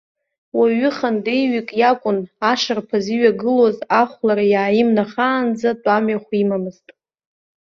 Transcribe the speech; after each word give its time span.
Уаҩы 0.57 0.89
хандеиҩык 0.97 1.69
иакәын, 1.79 2.19
ашарԥаз 2.51 3.05
иҩагылоз 3.15 3.77
ахәлара 4.01 4.45
иааимнахаанӡа 4.53 5.71
тәамҩахә 5.83 6.33
имамызт. 6.43 6.87